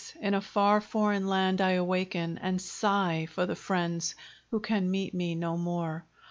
in 0.19 0.33
a 0.33 0.41
far 0.41 0.81
foreign 0.81 1.27
land 1.27 1.61
I 1.61 1.73
awaken, 1.73 2.39
And 2.39 2.59
sigh 2.59 3.27
for 3.29 3.45
the 3.45 3.55
friends 3.55 4.15
who 4.49 4.59
can 4.59 4.89
meet 4.89 5.13
me 5.13 5.35
no 5.35 5.57
more! 5.57 6.07